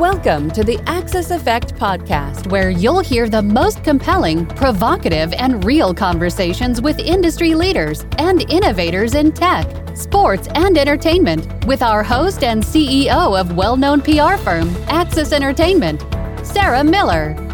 [0.00, 5.92] Welcome to the Axis Effect podcast, where you'll hear the most compelling, provocative, and real
[5.92, 12.62] conversations with industry leaders and innovators in tech, sports, and entertainment with our host and
[12.62, 16.00] CEO of well known PR firm, Axis Entertainment,
[16.46, 17.49] Sarah Miller.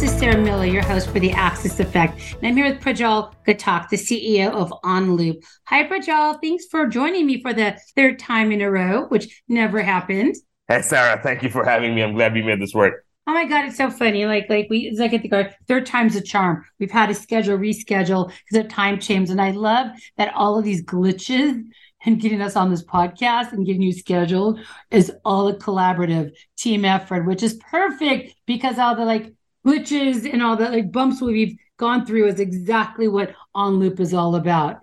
[0.00, 3.34] This is Sarah Miller, your host for the Axis Effect, and I'm here with Projjal
[3.46, 5.44] Ghatak, the CEO of OnLoop.
[5.66, 6.40] Hi, Projjal.
[6.40, 10.36] Thanks for joining me for the third time in a row, which never happened.
[10.68, 11.20] Hey, Sarah.
[11.22, 12.02] Thank you for having me.
[12.02, 13.04] I'm glad we made this work.
[13.26, 14.24] Oh my god, it's so funny.
[14.24, 16.64] Like, like we, it's like at the third time's a charm.
[16.78, 20.64] We've had to schedule, reschedule because of time change, and I love that all of
[20.64, 21.62] these glitches
[22.06, 24.60] and getting us on this podcast and getting you scheduled
[24.90, 29.34] is all a collaborative team effort, which is perfect because all the like
[29.66, 34.36] glitches and all the like bumps we've gone through is exactly what OnLoop is all
[34.36, 34.78] about.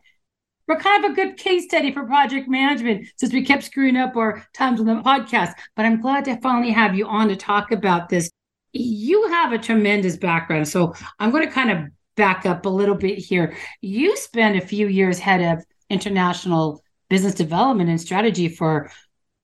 [0.67, 4.17] We're kind of a good case study for project management since we kept screwing up
[4.17, 5.53] our times on the podcast.
[5.75, 8.30] But I'm glad to finally have you on to talk about this.
[8.73, 10.67] You have a tremendous background.
[10.67, 11.86] So I'm going to kind of
[12.17, 13.56] back up a little bit here.
[13.80, 18.91] You spent a few years head of international business development and strategy for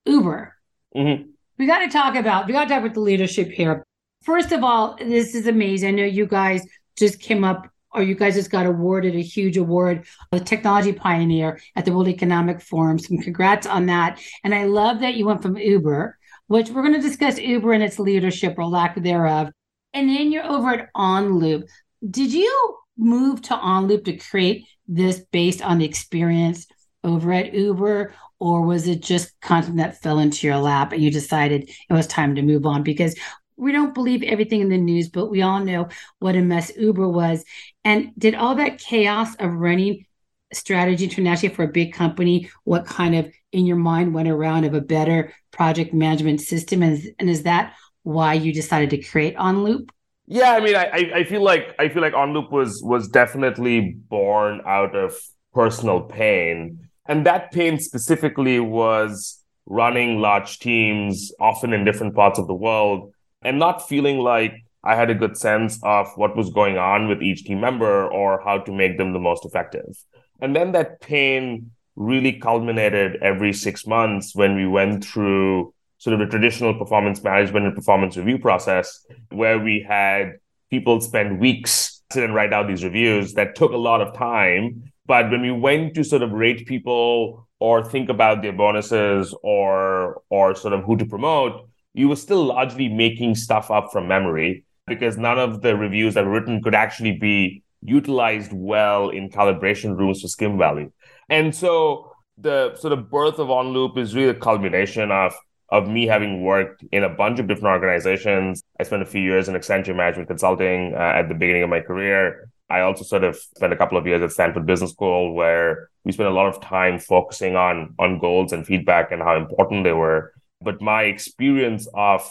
[0.05, 0.53] Uber.
[0.93, 1.29] Mm-hmm.
[1.57, 3.85] We got to talk about, we got to talk about the leadership here.
[4.23, 5.89] First of all, this is amazing.
[5.89, 6.65] I know you guys
[6.97, 11.59] just came up or you guys just got awarded a huge award, a technology pioneer
[11.75, 12.97] at the World Economic Forum.
[12.97, 14.19] So congrats on that.
[14.43, 17.83] And I love that you went from Uber, which we're going to discuss Uber and
[17.83, 19.49] its leadership or lack thereof.
[19.93, 21.67] And then you're over at OnLoop.
[22.09, 26.65] Did you move to OnLoop to create this based on the experience
[27.03, 28.13] over at Uber?
[28.39, 32.07] Or was it just content that fell into your lap and you decided it was
[32.07, 32.83] time to move on?
[32.83, 33.15] Because
[33.63, 35.87] we don't believe everything in the news, but we all know
[36.19, 37.45] what a mess Uber was.
[37.85, 40.05] And did all that chaos of running
[40.51, 44.73] strategy internationally for a big company, what kind of in your mind went around of
[44.73, 46.83] a better project management system?
[46.83, 49.89] And, and is that why you decided to create OnLoop?
[50.25, 54.61] Yeah, I mean, I, I feel like I feel like OnLoop was was definitely born
[54.65, 55.15] out of
[55.53, 62.47] personal pain, and that pain specifically was running large teams, often in different parts of
[62.47, 63.12] the world,
[63.43, 67.21] and not feeling like I had a good sense of what was going on with
[67.21, 69.97] each team member or how to make them the most effective.
[70.41, 76.19] And then that pain really culminated every six months when we went through sort of
[76.19, 80.33] the traditional performance management and performance review process, where we had
[80.69, 84.91] people spend weeks sit and write out these reviews that took a lot of time.
[85.05, 90.21] But when we went to sort of rate people or think about their bonuses or
[90.29, 94.65] or sort of who to promote, you were still largely making stuff up from memory
[94.87, 99.97] because none of the reviews that were written could actually be utilized well in calibration
[99.97, 100.91] rooms for skim value.
[101.29, 105.33] And so the sort of birth of OnLoop is really a culmination of
[105.69, 108.61] of me having worked in a bunch of different organizations.
[108.79, 111.79] I spent a few years in Accenture Management Consulting uh, at the beginning of my
[111.79, 112.47] career.
[112.69, 116.11] I also sort of spent a couple of years at Stanford Business School, where we
[116.11, 119.93] spent a lot of time focusing on on goals and feedback and how important they
[119.93, 122.29] were but my experience of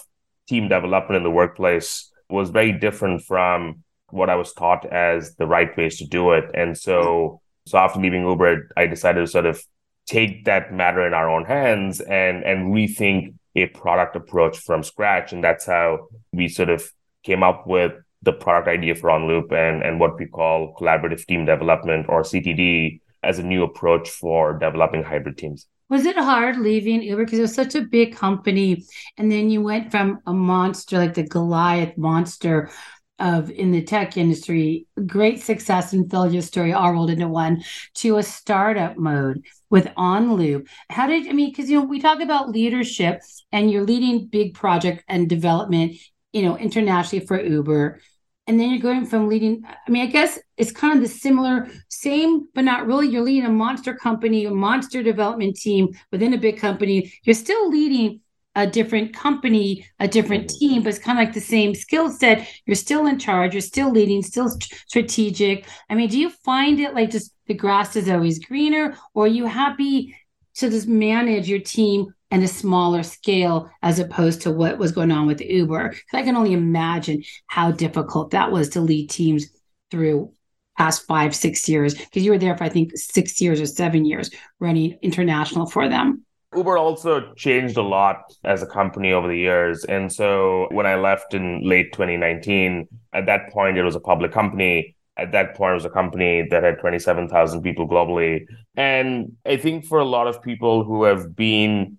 [0.49, 5.47] team development in the workplace was very different from what I was taught as the
[5.47, 6.51] right ways to do it.
[6.55, 9.63] And so, so after leaving Uber, I decided to sort of
[10.07, 15.33] take that matter in our own hands and and rethink a product approach from scratch.
[15.33, 16.91] And that's how we sort of
[17.23, 21.45] came up with the product idea for OnLoop and and what we call collaborative team
[21.45, 25.67] development or CTD as a new approach for developing hybrid teams.
[25.93, 28.83] Was it hard leaving Uber because it was such a big company,
[29.19, 32.71] and then you went from a monster like the Goliath monster
[33.19, 37.63] of in the tech industry, great success and failure story all rolled into one,
[37.97, 40.67] to a startup mode with OnLoop.
[40.89, 41.51] How did I mean?
[41.51, 43.21] Because you know we talk about leadership,
[43.53, 45.99] and you're leading big project and development,
[46.33, 48.01] you know, internationally for Uber
[48.47, 51.69] and then you're going from leading i mean i guess it's kind of the similar
[52.03, 53.09] same but not really.
[53.09, 57.13] You're leading a monster company a monster development team within a big company.
[57.23, 58.21] You're still leading
[58.55, 62.49] a different company a different team but it's kind of like the same skill set.
[62.67, 63.55] You're still in charge.
[63.55, 64.51] You're still leading still
[64.89, 65.67] strategic.
[65.89, 69.29] I mean do you find it like just the grass is always greener or are
[69.29, 70.15] you happy
[70.55, 75.13] to just manage your team and a smaller scale as opposed to what was going
[75.13, 75.95] on with Uber.
[76.15, 79.51] I can only imagine how difficult that was to lead teams
[79.91, 80.33] through
[80.79, 84.07] past five, six years, because you were there for I think six years or seven
[84.07, 86.25] years running international for them.
[86.57, 89.85] Uber also changed a lot as a company over the years.
[89.85, 94.33] And so when I left in late 2019, at that point, it was a public
[94.33, 94.97] company.
[95.19, 98.47] At that point, it was a company that had 27,000 people globally.
[98.75, 101.99] And I think for a lot of people who have been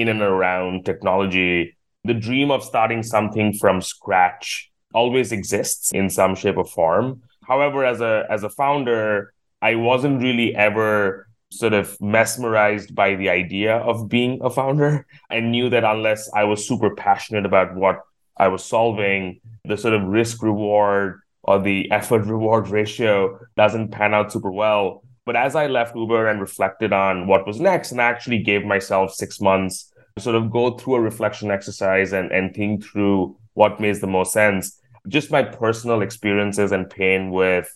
[0.00, 6.34] in and around technology, the dream of starting something from scratch always exists in some
[6.34, 7.22] shape or form.
[7.46, 13.28] However, as a as a founder, I wasn't really ever sort of mesmerized by the
[13.28, 15.06] idea of being a founder.
[15.30, 18.00] I knew that unless I was super passionate about what
[18.36, 24.14] I was solving, the sort of risk reward or the effort reward ratio doesn't pan
[24.14, 25.04] out super well.
[25.24, 28.64] But as I left Uber and reflected on what was next, and I actually gave
[28.64, 33.36] myself six months to sort of go through a reflection exercise and, and think through
[33.54, 37.72] what makes the most sense, just my personal experiences and pain with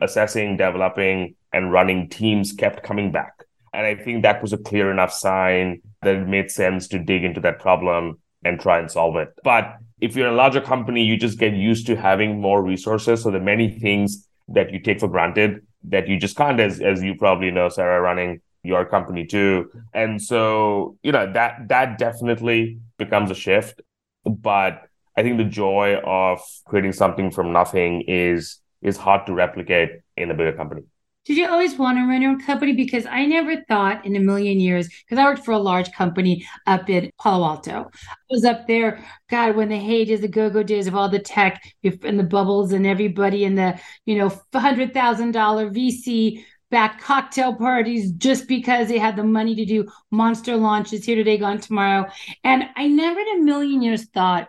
[0.00, 3.44] assessing, developing, and running teams kept coming back.
[3.72, 7.24] And I think that was a clear enough sign that it made sense to dig
[7.24, 9.28] into that problem and try and solve it.
[9.44, 13.22] But if you're a larger company, you just get used to having more resources.
[13.22, 17.02] So the many things that you take for granted that you just can't, as as
[17.02, 19.70] you probably know, Sarah, running your company too.
[19.94, 23.80] And so, you know, that that definitely becomes a shift.
[24.24, 24.82] But
[25.16, 30.30] I think the joy of creating something from nothing is is hard to replicate in
[30.30, 30.82] a bigger company.
[31.30, 32.72] Did you always want to run your own company?
[32.72, 36.44] Because I never thought in a million years, because I worked for a large company
[36.66, 37.88] up in Palo Alto.
[37.94, 41.62] I was up there, God, when the heydays, the go-go days of all the tech
[41.84, 48.48] and the bubbles and everybody in the, you know, $100,000 VC back cocktail parties just
[48.48, 52.10] because they had the money to do monster launches here today, gone tomorrow.
[52.42, 54.48] And I never in a million years thought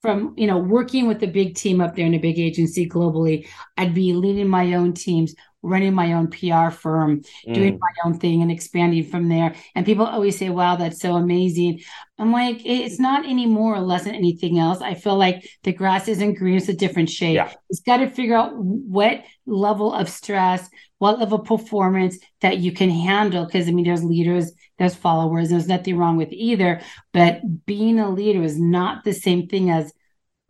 [0.00, 3.48] from you know working with a big team up there in a big agency globally
[3.78, 5.34] i'd be leading my own teams
[5.64, 7.54] running my own PR firm, mm.
[7.54, 9.54] doing my own thing and expanding from there.
[9.74, 11.80] And people always say, wow, that's so amazing.
[12.18, 14.80] I'm like, it's not any more or less than anything else.
[14.80, 17.34] I feel like the grass isn't green, it's a different shade.
[17.34, 17.52] Yeah.
[17.70, 20.68] It's got to figure out what level of stress,
[20.98, 23.46] what level of performance that you can handle.
[23.46, 26.80] Because I mean, there's leaders, there's followers, there's nothing wrong with either.
[27.12, 29.92] But being a leader is not the same thing as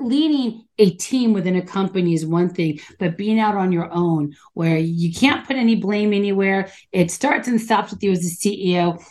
[0.04, 4.34] leading a team within a company is one thing, but being out on your own
[4.52, 8.36] where you can't put any blame anywhere, it starts and stops with you as a
[8.36, 9.02] CEO.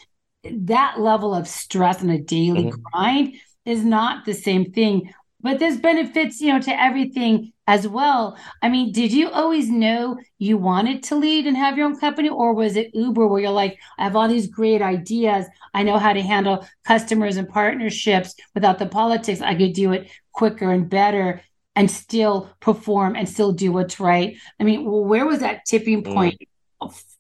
[0.44, 2.82] That level of stress and a daily mm-hmm.
[2.82, 3.36] grind
[3.66, 5.14] is not the same thing.
[5.44, 8.38] But there's benefits, you know, to everything as well.
[8.62, 12.30] I mean, did you always know you wanted to lead and have your own company,
[12.30, 15.46] or was it Uber where you're like, I have all these great ideas.
[15.74, 19.42] I know how to handle customers and partnerships without the politics.
[19.42, 21.42] I could do it quicker and better
[21.76, 24.38] and still perform and still do what's right.
[24.60, 26.14] I mean, where was that tipping mm.
[26.14, 26.42] point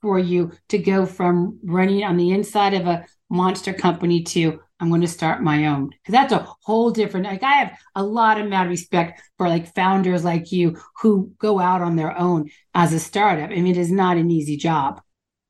[0.01, 4.89] for you to go from running on the inside of a monster company to I'm
[4.89, 5.89] going to start my own?
[5.89, 7.25] Because that's a whole different.
[7.25, 11.59] Like I have a lot of mad respect for like founders like you who go
[11.59, 13.49] out on their own as a startup.
[13.49, 15.01] I mean, it is not an easy job.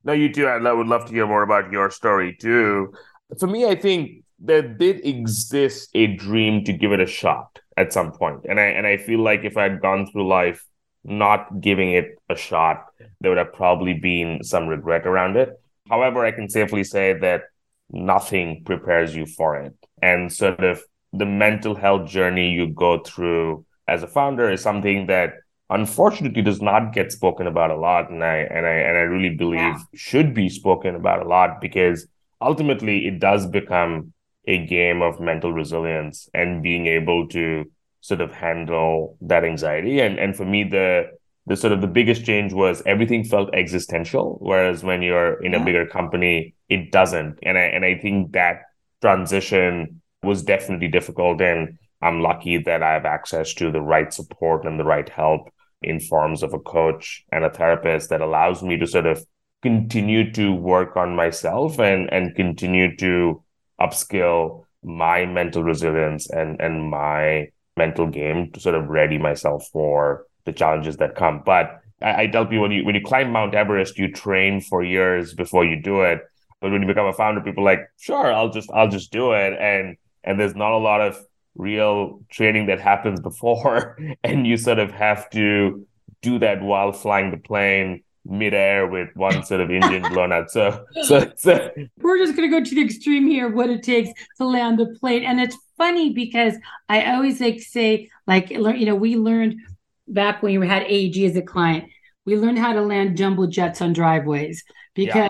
[0.04, 0.48] No, you do.
[0.48, 2.94] I would love to hear more about your story too.
[3.40, 7.94] For me, I think there did exist a dream to give it a shot at
[7.94, 8.42] some point.
[8.48, 10.64] And I and I feel like if I'd gone through life
[11.06, 12.86] not giving it a shot,
[13.22, 15.50] there would have probably been some regret around it.
[15.90, 17.44] However, I can safely say that
[17.91, 19.74] nothing prepares you for it.
[20.01, 20.81] And sort of
[21.12, 25.33] the mental health journey you go through as a founder is something that
[25.69, 29.35] unfortunately does not get spoken about a lot and I and I and I really
[29.35, 29.80] believe yeah.
[29.95, 32.07] should be spoken about a lot because
[32.41, 34.13] ultimately it does become
[34.46, 37.65] a game of mental resilience and being able to
[38.01, 40.01] sort of handle that anxiety.
[40.01, 41.08] And and for me, the
[41.46, 45.63] the sort of the biggest change was everything felt existential, whereas when you're in a
[45.63, 47.39] bigger company, it doesn't.
[47.43, 48.63] And I and I think that
[49.01, 51.41] transition was definitely difficult.
[51.41, 55.50] And I'm lucky that I have access to the right support and the right help
[55.82, 59.25] in forms of a coach and a therapist that allows me to sort of
[59.62, 63.41] continue to work on myself and and continue to
[63.79, 70.25] upskill my mental resilience and and my mental game to sort of ready myself for
[70.46, 71.41] the challenges that come.
[71.46, 74.84] But I, I tell people when you when you climb Mount Everest, you train for
[74.84, 76.20] years before you do it.
[76.63, 79.53] But when you become a founder, people like, sure, I'll just I'll just do it.
[79.60, 81.17] And and there's not a lot of
[81.55, 84.00] real training that happens before.
[84.24, 85.86] And you sort of have to
[86.22, 90.51] do that while flying the plane midair with one sort of engine blown out.
[90.51, 94.10] So, so, so we're just going to go to the extreme here what it takes
[94.38, 95.24] to land the plane.
[95.24, 96.53] And it's funny because
[96.88, 99.60] I always like say, like, you know, we learned
[100.08, 101.89] back when we had AEG as a client,
[102.24, 105.27] we learned how to land jumbo jets on driveways because yeah.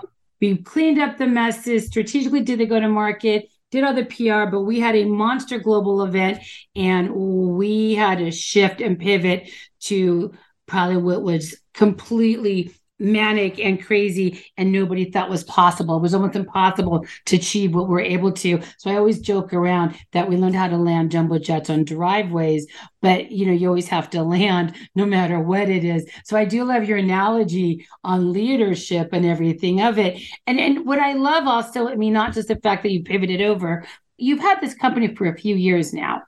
[0.50, 4.50] We cleaned up the messes, strategically did they go to market, did all the PR,
[4.50, 6.38] but we had a monster global event
[6.76, 10.32] and we had to shift and pivot to
[10.66, 15.96] probably what was completely manic and crazy and nobody thought was possible.
[15.96, 18.60] It was almost impossible to achieve what we're able to.
[18.78, 22.66] So I always joke around that we learned how to land jumbo jets on driveways,
[23.02, 26.08] but you know, you always have to land no matter what it is.
[26.24, 30.22] So I do love your analogy on leadership and everything of it.
[30.46, 33.40] And and what I love also, I mean, not just the fact that you pivoted
[33.40, 33.84] over,
[34.16, 36.22] you've had this company for a few years now.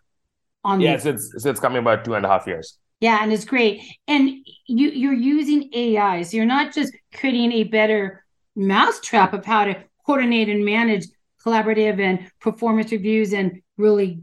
[0.65, 2.79] On yeah, the- it's it's coming about two and a half years.
[3.01, 3.83] Yeah, and it's great.
[4.09, 4.31] And
[4.67, 8.25] you you're using AI, so you're not just creating a better
[8.55, 9.77] mousetrap of how to
[10.07, 11.07] coordinate and manage
[11.45, 14.23] collaborative and performance reviews and really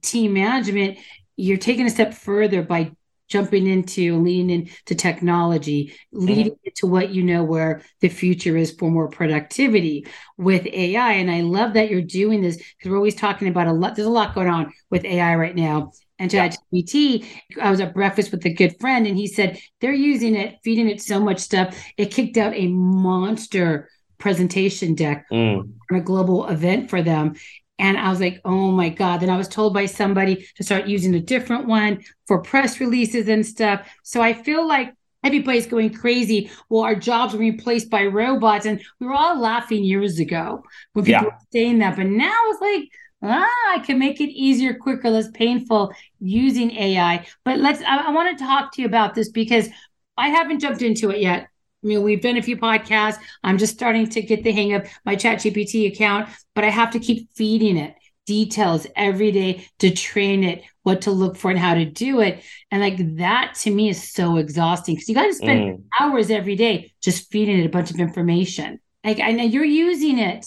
[0.00, 0.98] team management.
[1.36, 2.92] You're taking a step further by
[3.28, 6.68] jumping into leaning into technology, leading mm-hmm.
[6.76, 11.12] to what you know where the future is for more productivity with AI.
[11.12, 13.96] And I love that you're doing this because we're always talking about a lot.
[13.96, 17.26] There's a lot going on with AI right now and ChatGPT.
[17.60, 20.88] I was at breakfast with a good friend, and he said they're using it, feeding
[20.88, 25.58] it so much stuff, it kicked out a monster presentation deck mm.
[25.90, 27.34] on a global event for them.
[27.78, 29.20] And I was like, oh my God.
[29.20, 33.28] Then I was told by somebody to start using a different one for press releases
[33.28, 33.86] and stuff.
[34.04, 34.94] So I feel like
[35.24, 36.50] everybody's going crazy.
[36.68, 38.64] Well, our jobs were replaced by robots.
[38.64, 41.24] And we were all laughing years ago when people yeah.
[41.24, 41.96] were saying that.
[41.96, 42.88] But now it's like,
[43.24, 47.26] ah, I can make it easier, quicker, less painful using AI.
[47.44, 49.68] But let's, I, I want to talk to you about this because
[50.16, 51.48] I haven't jumped into it yet.
[51.82, 53.18] I mean, we've done a few podcasts.
[53.42, 56.98] I'm just starting to get the hang of my ChatGPT account, but I have to
[56.98, 57.94] keep feeding it
[58.26, 62.42] details every day to train it what to look for and how to do it.
[62.70, 65.82] And like that to me is so exhausting because you got to spend mm.
[66.00, 68.80] hours every day just feeding it a bunch of information.
[69.02, 70.46] Like I know you're using it,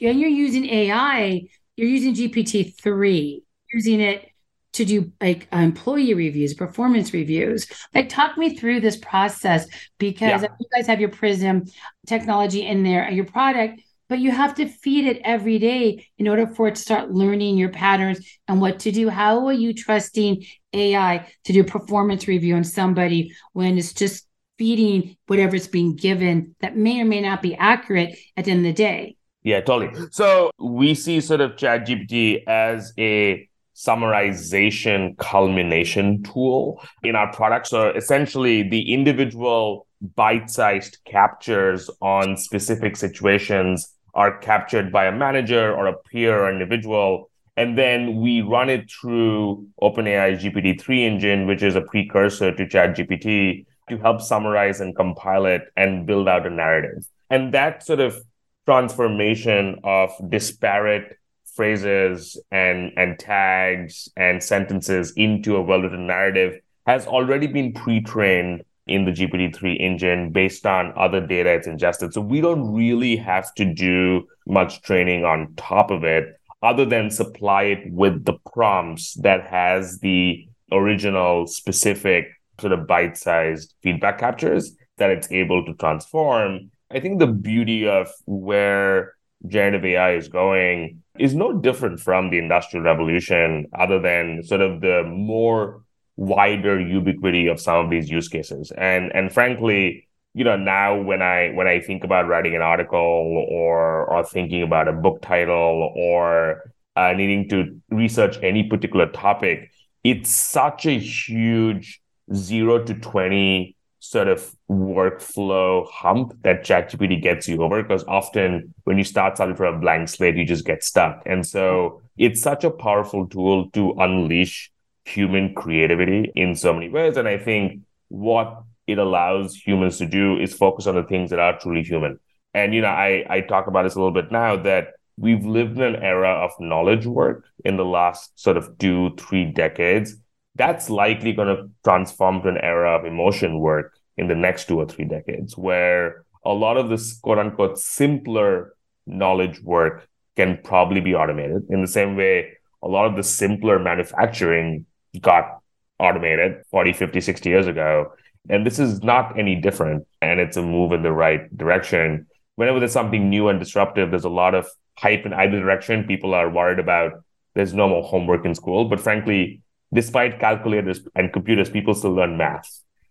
[0.00, 3.42] and you're using AI you're using GPT-3,
[3.72, 4.28] using it
[4.72, 7.68] to do like uh, employee reviews, performance reviews.
[7.94, 9.66] Like, talk me through this process
[9.98, 10.48] because yeah.
[10.58, 11.64] you guys have your Prism
[12.06, 16.26] technology in there, uh, your product, but you have to feed it every day in
[16.26, 19.08] order for it to start learning your patterns and what to do.
[19.08, 24.26] How are you trusting AI to do performance review on somebody when it's just
[24.58, 28.60] feeding whatever it's being given that may or may not be accurate at the end
[28.60, 29.17] of the day?
[29.48, 29.90] Yeah, totally.
[30.10, 37.68] So we see sort of ChatGPT as a summarization culmination tool in our product.
[37.68, 39.86] So essentially, the individual
[40.16, 46.52] bite sized captures on specific situations are captured by a manager or a peer or
[46.52, 47.30] individual.
[47.56, 53.64] And then we run it through OpenAI GPT-3 engine, which is a precursor to ChatGPT,
[53.88, 57.08] to help summarize and compile it and build out a narrative.
[57.30, 58.18] And that sort of
[58.68, 61.16] transformation of disparate
[61.56, 69.06] phrases and and tags and sentences into a well-written narrative has already been pre-trained in
[69.06, 72.12] the GPT-3 engine based on other data it's ingested.
[72.12, 77.10] So we don't really have to do much training on top of it other than
[77.10, 82.28] supply it with the prompts that has the original specific
[82.60, 88.08] sort of bite-sized feedback captures that it's able to transform I think the beauty of
[88.26, 89.14] where
[89.46, 94.80] generative AI is going is no different from the industrial revolution, other than sort of
[94.80, 95.82] the more
[96.16, 98.72] wider ubiquity of some of these use cases.
[98.76, 103.46] And and frankly, you know, now when I when I think about writing an article
[103.50, 109.70] or or thinking about a book title or uh, needing to research any particular topic,
[110.04, 112.00] it's such a huge
[112.34, 118.96] zero to twenty sort of workflow hump that ChatGPT gets you over because often when
[118.96, 121.22] you start something from a blank slate, you just get stuck.
[121.26, 124.70] And so it's such a powerful tool to unleash
[125.04, 127.16] human creativity in so many ways.
[127.16, 131.38] And I think what it allows humans to do is focus on the things that
[131.38, 132.18] are truly human.
[132.54, 135.76] And you know, I, I talk about this a little bit now that we've lived
[135.76, 140.16] in an era of knowledge work in the last sort of two, three decades
[140.58, 144.78] that's likely going to transform to an era of emotion work in the next two
[144.78, 148.74] or three decades, where a lot of this quote unquote simpler
[149.06, 153.78] knowledge work can probably be automated in the same way a lot of the simpler
[153.78, 154.86] manufacturing
[155.20, 155.60] got
[155.98, 158.12] automated 40, 50, 60 years ago.
[158.48, 160.06] And this is not any different.
[160.22, 162.26] And it's a move in the right direction.
[162.54, 166.04] Whenever there's something new and disruptive, there's a lot of hype in either direction.
[166.04, 167.24] People are worried about
[167.54, 168.84] there's no more homework in school.
[168.88, 169.60] But frankly,
[169.92, 172.68] despite calculators and computers, people still learn math.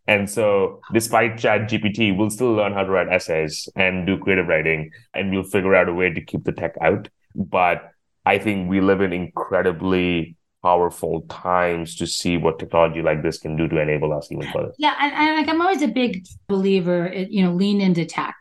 [0.08, 4.48] And so, despite Chat GPT, we'll still learn how to write essays and do creative
[4.48, 7.10] writing, and we'll figure out a way to keep the tech out.
[7.36, 7.92] But
[8.26, 13.56] I think we live in incredibly powerful times to see what technology like this can
[13.58, 14.72] do to enable us even further.
[14.78, 18.36] Yeah, and, and like I'm always a big believer, in, you know, lean into tech.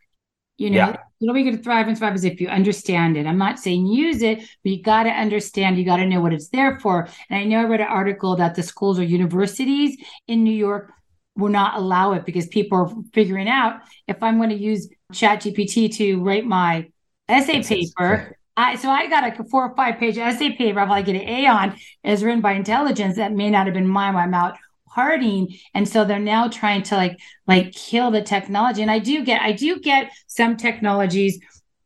[0.59, 0.97] You know, yeah.
[1.21, 3.27] The only way you're going to thrive and thrive is if you understand it.
[3.27, 5.79] I'm not saying use it, but you got to understand.
[5.79, 7.09] You got to know what it's there for.
[7.31, 9.97] And I know I read an article that the schools or universities
[10.29, 10.93] in New York
[11.37, 15.43] will not allow it because people are figuring out if I'm going to use Chat
[15.43, 16.89] GPT to write my
[17.29, 18.37] essay paper.
[18.59, 20.81] I, so I got a four or five page essay paper.
[20.81, 24.15] I'll get an A on is written by intelligence that may not have been mine.
[24.15, 24.57] when I'm out
[24.97, 28.83] partying, and so they're now trying to like like kill the technology.
[28.83, 31.39] And I do get I do get some technologies.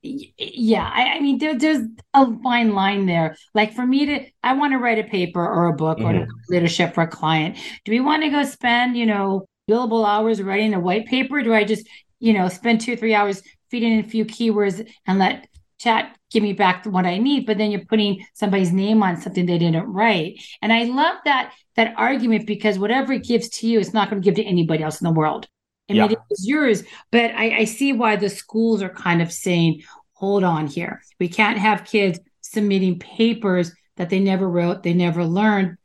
[0.02, 3.36] Yeah, I, I mean there, there's a fine line there.
[3.54, 6.22] Like for me to, I want to write a paper or a book mm-hmm.
[6.22, 7.58] or leadership for a client.
[7.84, 11.42] Do we want to go spend you know billable hours writing a white paper?
[11.42, 11.86] Do I just
[12.18, 15.48] you know spend two three hours feeding in a few keywords and let
[15.78, 19.46] chat give me back what I need, but then you're putting somebody's name on something
[19.46, 20.40] they didn't write.
[20.62, 24.20] And I love that that argument because whatever it gives to you, it's not going
[24.20, 25.46] to give to anybody else in the world.
[25.88, 26.04] I yeah.
[26.06, 29.82] it is yours, but I, I see why the schools are kind of saying,
[30.12, 31.02] hold on here.
[31.18, 35.78] We can't have kids submitting papers that they never wrote, they never learned.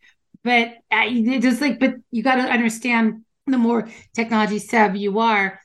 [0.43, 5.59] But I just like, but you got to understand the more technology savvy you are,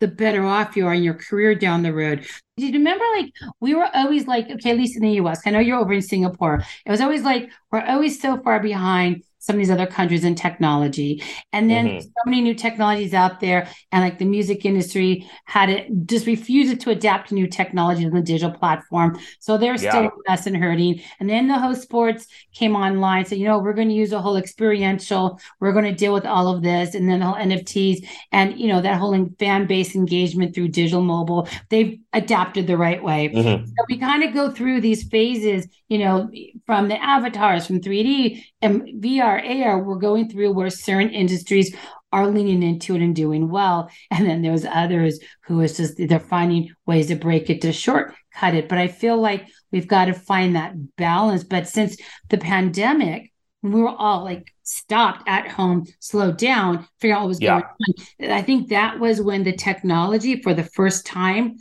[0.00, 2.26] the better off you are in your career down the road.
[2.56, 5.50] Do you remember like we were always like, okay, at least in the US, I
[5.50, 6.62] know you're over in Singapore.
[6.84, 10.34] It was always like we're always so far behind some of these other countries in
[10.34, 11.22] technology.
[11.52, 12.00] And then mm-hmm.
[12.00, 16.80] so many new technologies out there, and like the music industry had it just refused
[16.80, 19.18] to adapt to new technologies on the digital platform.
[19.40, 19.90] So they're yeah.
[19.90, 21.00] still us and hurting.
[21.18, 23.24] And then the host sports came online.
[23.24, 26.26] So, you know, we're going to use a whole experiential, we're going to deal with
[26.26, 29.94] all of this, and then the whole NFTs and you know, that whole fan base
[29.94, 31.48] engagement through digital mobile.
[31.70, 33.28] They've adapted the right way.
[33.28, 33.66] Mm-hmm.
[33.66, 36.30] So we kind of go through these phases, you know,
[36.66, 41.74] from the avatars, from 3D and VR, AR, we're going through where certain industries
[42.12, 43.90] are leaning into it and doing well.
[44.10, 48.54] And then there's others who is just they're finding ways to break it to shortcut
[48.54, 48.68] it.
[48.68, 51.44] But I feel like we've got to find that balance.
[51.44, 51.96] But since
[52.28, 53.32] the pandemic,
[53.62, 57.60] we were all like stopped at home, slowed down, figure out what was yeah.
[57.60, 58.30] going on.
[58.32, 61.56] I think that was when the technology for the first time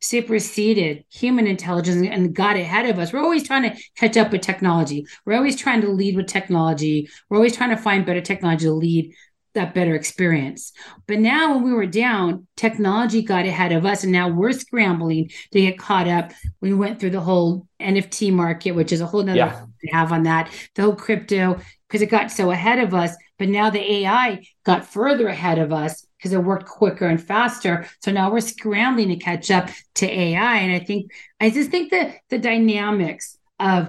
[0.00, 3.12] superseded human intelligence and got ahead of us.
[3.12, 5.06] We're always trying to catch up with technology.
[5.24, 7.08] We're always trying to lead with technology.
[7.28, 9.14] We're always trying to find better technology to lead
[9.54, 10.72] that better experience.
[11.06, 15.30] But now when we were down, technology got ahead of us and now we're scrambling
[15.52, 16.32] to get caught up.
[16.60, 19.64] We went through the whole NFT market, which is a whole nother yeah.
[19.92, 23.16] have on that, the whole crypto, because it got so ahead of us.
[23.36, 27.88] But now the AI got further ahead of us because it worked quicker and faster.
[28.00, 30.56] So now we're scrambling to catch up to AI.
[30.58, 33.88] And I think, I just think that the dynamics of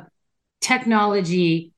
[0.62, 1.74] technology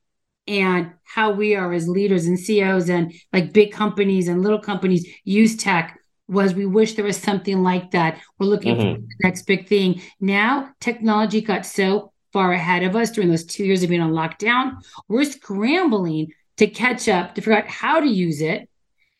[0.46, 5.06] and how we are as leaders and CEOs and like big companies and little companies
[5.24, 8.18] use tech was we wish there was something like that.
[8.38, 8.94] We're looking mm-hmm.
[8.94, 10.00] for the next big thing.
[10.20, 14.10] Now technology got so far ahead of us during those two years of being on
[14.10, 14.82] lockdown.
[15.06, 18.68] We're scrambling to catch up to figure out how to use it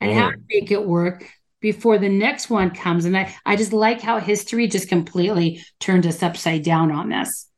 [0.01, 0.15] and mm.
[0.17, 1.25] how to make it work
[1.61, 3.05] before the next one comes.
[3.05, 7.49] And I, I just like how history just completely turned us upside down on this.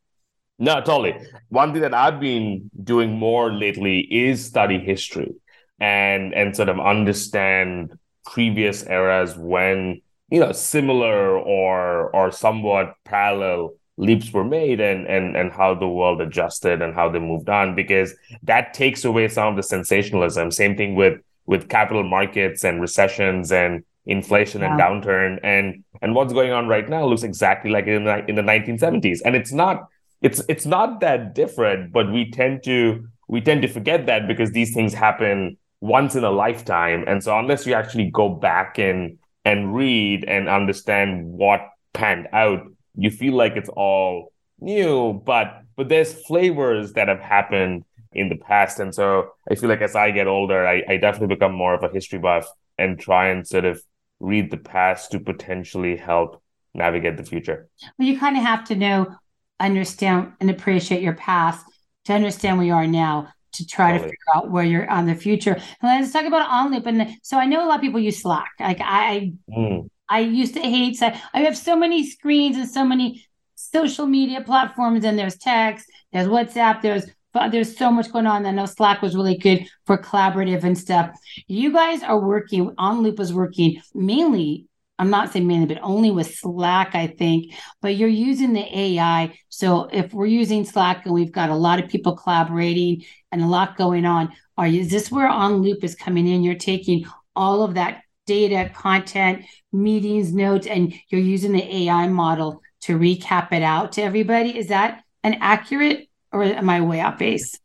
[0.59, 1.14] No, totally.
[1.49, 5.35] One thing that I've been doing more lately is study history
[5.81, 13.75] and and sort of understand previous eras when you know similar or or somewhat parallel
[13.96, 17.74] leaps were made and and and how the world adjusted and how they moved on
[17.74, 20.50] because that takes away some of the sensationalism.
[20.50, 24.70] Same thing with with capital markets and recessions and inflation yeah.
[24.70, 25.38] and downturn.
[25.42, 29.20] And and what's going on right now looks exactly like in the, in the 1970s
[29.24, 29.88] and it's not
[30.20, 34.52] it's it's not that different but we tend to we tend to forget that because
[34.52, 37.04] these things happen once in a lifetime.
[37.06, 42.66] And so unless you actually go back and and read and understand what panned out
[42.96, 47.85] you feel like it's all new but but there's flavors that have happened
[48.16, 48.80] in the past.
[48.80, 51.85] And so I feel like as I get older, I, I definitely become more of
[51.85, 53.82] a history buff and try and sort of
[54.20, 56.42] read the past to potentially help
[56.74, 57.68] navigate the future.
[57.98, 59.14] Well, you kind of have to know,
[59.61, 61.64] understand, and appreciate your past
[62.06, 64.11] to understand where you are now to try totally.
[64.11, 65.52] to figure out where you're on the future.
[65.52, 66.87] And let's talk about OnLoop.
[66.87, 68.50] And so I know a lot of people use Slack.
[68.59, 69.88] Like I, mm.
[70.09, 71.01] I used to hate.
[71.03, 76.29] I have so many screens and so many social media platforms, and there's text, there's
[76.29, 77.07] WhatsApp, there's
[77.51, 78.47] there's so much going on.
[78.47, 81.11] I know Slack was really good for collaborative and stuff.
[81.47, 86.35] You guys are working, OnLoop is working mainly I'm not saying mainly, but only with
[86.35, 87.53] Slack, I think.
[87.83, 89.38] But you're using the AI.
[89.49, 93.47] So if we're using Slack and we've got a lot of people collaborating and a
[93.47, 96.42] lot going on, are you, is this where OnLoop is coming in?
[96.42, 102.62] You're taking all of that data, content, meetings, notes, and you're using the AI model
[102.83, 104.57] to recap it out to everybody.
[104.57, 107.59] Is that an accurate or am I way off base?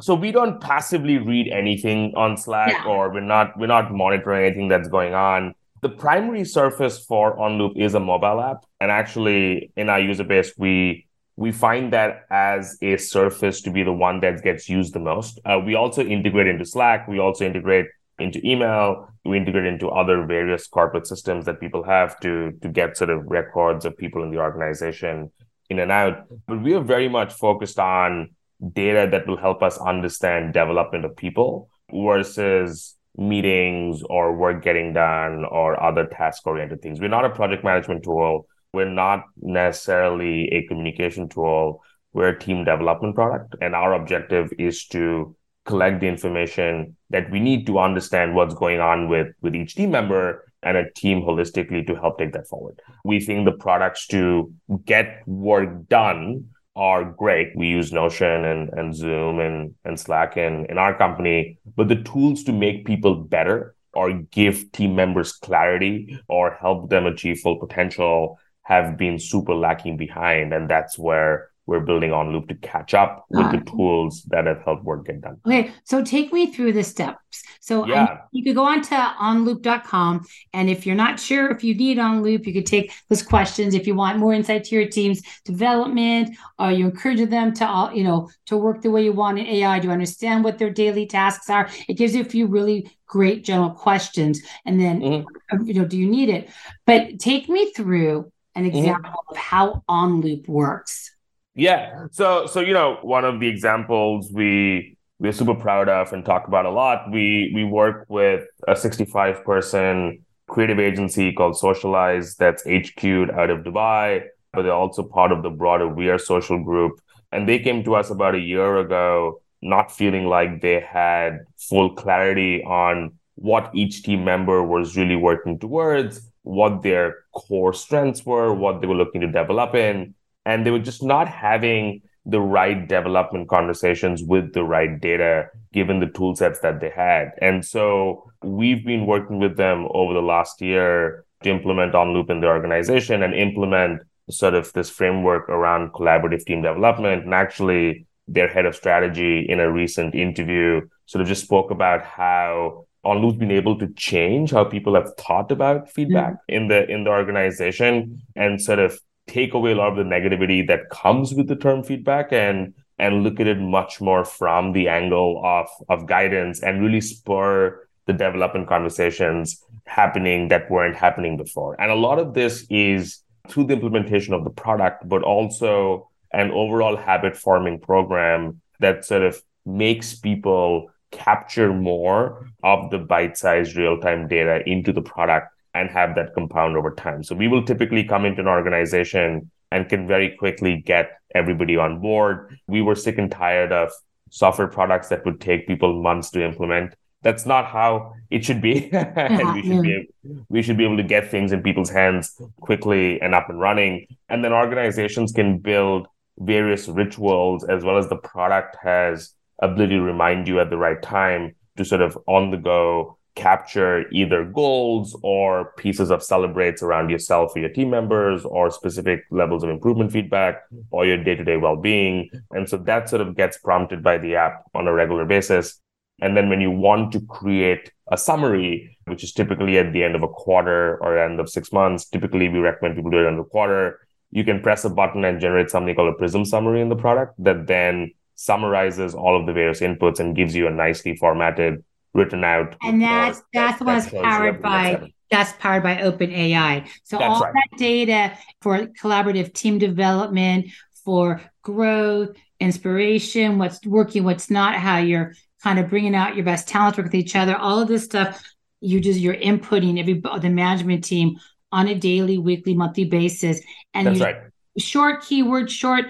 [0.00, 2.84] So we don't passively read anything on Slack yeah.
[2.84, 5.54] or we're not we're not monitoring anything that's going on.
[5.80, 8.64] The primary surface for OnLoop is a mobile app.
[8.80, 13.82] And actually in our user base, we we find that as a surface to be
[13.82, 15.38] the one that gets used the most.
[15.44, 17.06] Uh, we also integrate into Slack.
[17.08, 17.86] We also integrate
[18.18, 19.08] into email.
[19.26, 23.26] We integrate into other various corporate systems that people have to to get sort of
[23.26, 25.30] records of people in the organization
[25.68, 26.26] in and out.
[26.46, 28.30] But we are very much focused on
[28.72, 35.44] data that will help us understand development of people versus meetings or work getting done
[35.44, 37.00] or other task oriented things.
[37.00, 38.46] We're not a project management tool.
[38.72, 41.82] We're not necessarily a communication tool.
[42.12, 43.56] We're a team development product.
[43.60, 45.34] And our objective is to
[45.64, 49.90] collect the information that we need to understand what's going on with, with each team
[49.90, 52.80] member and a team holistically to help take that forward.
[53.04, 54.52] We think the products to
[54.84, 57.56] get work done are great.
[57.56, 62.02] We use Notion and, and Zoom and, and Slack in, in our company, but the
[62.02, 67.58] tools to make people better or give team members clarity or help them achieve full
[67.58, 70.52] potential have been super lacking behind.
[70.52, 74.84] And that's where we're building OnLoop to catch up with the tools that have helped
[74.84, 75.38] work get done.
[75.44, 77.42] Okay, so take me through the steps.
[77.60, 78.04] So yeah.
[78.04, 80.24] I, you could go on to onloop.com.
[80.52, 83.74] And if you're not sure if you need OnLoop, you could take those questions.
[83.74, 87.92] If you want more insight to your team's development, or you encourage them to all,
[87.92, 91.06] you know, to work the way you want in AI, to understand what their daily
[91.06, 91.68] tasks are.
[91.88, 94.40] It gives you a few really great general questions.
[94.64, 95.66] And then, mm-hmm.
[95.66, 96.48] you know, do you need it?
[96.86, 98.76] But take me through an mm-hmm.
[98.76, 99.30] example mm-hmm.
[99.30, 101.15] of how OnLoop works.
[101.56, 102.06] Yeah.
[102.12, 106.46] So so you know, one of the examples we we're super proud of and talk
[106.46, 107.10] about a lot.
[107.10, 113.64] We we work with a 65 person creative agency called Socialize that's HQ'd out of
[113.64, 117.00] Dubai, but they're also part of the broader We Are Social group.
[117.32, 121.94] And they came to us about a year ago, not feeling like they had full
[121.94, 128.54] clarity on what each team member was really working towards, what their core strengths were,
[128.54, 130.14] what they were looking to develop in
[130.46, 136.00] and they were just not having the right development conversations with the right data given
[136.00, 140.22] the tool sets that they had and so we've been working with them over the
[140.22, 145.92] last year to implement OnLoop in the organization and implement sort of this framework around
[145.92, 151.28] collaborative team development and actually their head of strategy in a recent interview sort of
[151.28, 156.32] just spoke about how OnLoop's been able to change how people have thought about feedback
[156.32, 156.56] mm-hmm.
[156.56, 160.66] in the in the organization and sort of take away a lot of the negativity
[160.66, 164.88] that comes with the term feedback and and look at it much more from the
[164.88, 171.80] angle of of guidance and really spur the development conversations happening that weren't happening before.
[171.80, 176.50] And a lot of this is through the implementation of the product, but also an
[176.50, 183.76] overall habit forming program that sort of makes people capture more of the bite sized
[183.76, 187.22] real time data into the product and have that compound over time.
[187.22, 192.00] So we will typically come into an organization and can very quickly get everybody on
[192.00, 192.58] board.
[192.66, 193.90] We were sick and tired of
[194.30, 196.94] software products that would take people months to implement.
[197.22, 198.90] That's not how it should be.
[198.92, 199.52] and uh-huh.
[199.54, 200.46] we should be mm.
[200.48, 204.06] we should be able to get things in people's hands quickly and up and running.
[204.28, 206.06] And then organizations can build
[206.38, 211.02] various rituals as well as the product has ability to remind you at the right
[211.02, 217.10] time to sort of on the go capture either goals or pieces of celebrates around
[217.10, 222.28] yourself or your team members or specific levels of improvement feedback or your day-to-day well-being.
[222.50, 225.80] And so that sort of gets prompted by the app on a regular basis.
[226.20, 230.16] And then when you want to create a summary which is typically at the end
[230.16, 233.36] of a quarter or end of six months typically we recommend people do it in
[233.36, 236.88] the quarter you can press a button and generate something called a prism summary in
[236.88, 241.16] the product that then summarizes all of the various inputs and gives you a nicely
[241.16, 241.82] formatted
[242.14, 242.76] written out.
[242.82, 246.88] And that's that's what's powered by that's powered by OpenAI.
[247.04, 247.52] So that's all right.
[247.54, 250.70] that data for collaborative team development,
[251.04, 256.68] for growth, inspiration, what's working, what's not, how you're kind of bringing out your best
[256.68, 258.42] talents, work with each other, all of this stuff.
[258.80, 261.38] You just you're inputting every the management team
[261.72, 263.60] on a daily, weekly, monthly basis,
[263.94, 264.36] and that's right.
[264.78, 266.06] Short keywords, short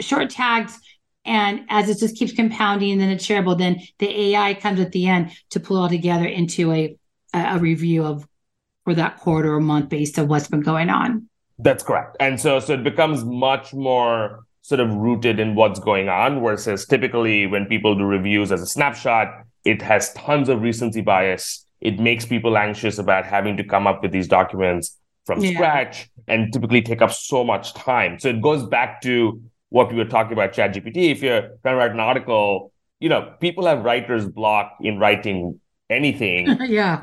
[0.00, 0.78] short tags
[1.28, 4.92] and as it just keeps compounding and then it's shareable, then the AI comes at
[4.92, 6.96] the end to pull all together into a
[7.34, 8.26] a review of
[8.84, 11.28] for that quarter or month based on what's been going on.
[11.58, 12.16] That's correct.
[12.20, 16.86] And so so it becomes much more sort of rooted in what's going on versus
[16.86, 21.64] typically when people do reviews as a snapshot, it has tons of recency bias.
[21.80, 25.52] It makes people anxious about having to come up with these documents from yeah.
[25.52, 28.18] scratch and typically take up so much time.
[28.18, 31.10] So it goes back to what we were talking about ChatGPT.
[31.10, 35.60] If you're trying to write an article, you know, people have writer's block in writing
[35.90, 36.56] anything.
[36.66, 37.00] yeah.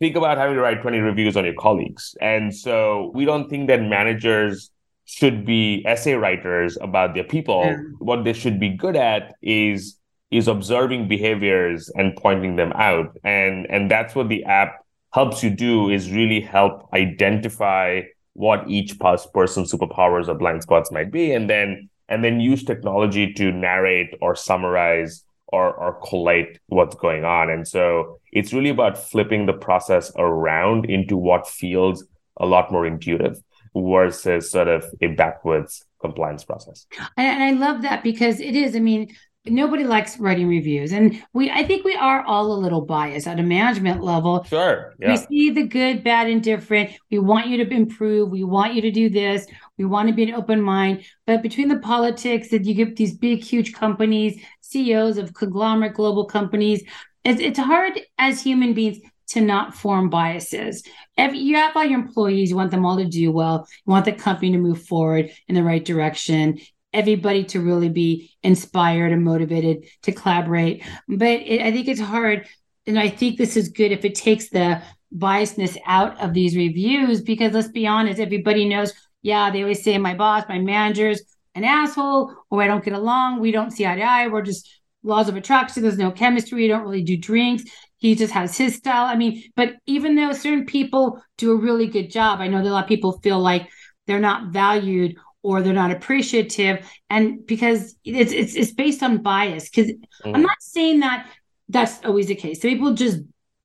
[0.00, 2.16] Think about having to write 20 reviews on your colleagues.
[2.20, 4.70] And so we don't think that managers
[5.04, 7.64] should be essay writers about their people.
[7.64, 7.76] Yeah.
[7.98, 9.98] What they should be good at is
[10.30, 13.16] is observing behaviors and pointing them out.
[13.22, 18.00] And and that's what the app helps you do is really help identify
[18.32, 23.32] what each person's superpowers or blind spots might be and then and then use technology
[23.32, 27.48] to narrate or summarize or, or collate what's going on.
[27.48, 32.04] And so it's really about flipping the process around into what feels
[32.36, 33.42] a lot more intuitive
[33.74, 36.86] versus sort of a backwards compliance process.
[37.16, 39.14] And I love that because it is, I mean,
[39.46, 43.40] nobody likes writing reviews and we i think we are all a little biased at
[43.40, 45.10] a management level sure yeah.
[45.10, 48.80] we see the good bad and different we want you to improve we want you
[48.80, 49.46] to do this
[49.78, 53.16] we want to be an open mind but between the politics that you get these
[53.16, 56.84] big huge companies ceos of conglomerate global companies
[57.24, 60.82] it's, it's hard as human beings to not form biases.
[61.16, 63.66] If you have all your employees, you want them all to do well.
[63.86, 66.58] You want the company to move forward in the right direction
[66.92, 70.84] everybody to really be inspired and motivated to collaborate.
[71.08, 72.46] But it, I think it's hard.
[72.86, 74.82] And I think this is good if it takes the
[75.16, 79.96] biasness out of these reviews, because let's be honest, everybody knows, yeah, they always say
[79.98, 81.22] my boss, my manager's
[81.54, 83.40] an asshole, or I don't get along.
[83.40, 84.28] We don't see eye to eye.
[84.28, 84.68] We're just
[85.02, 85.82] laws of attraction.
[85.82, 86.62] There's no chemistry.
[86.62, 87.64] We don't really do drinks.
[87.98, 89.06] He just has his style.
[89.06, 92.68] I mean, but even though certain people do a really good job, I know that
[92.68, 93.68] a lot of people feel like
[94.06, 96.88] they're not valued or they're not appreciative.
[97.10, 100.34] And because it's it's, it's based on bias because mm.
[100.34, 101.26] i'm not saying that
[101.68, 102.60] that's always the case.
[102.60, 103.20] People just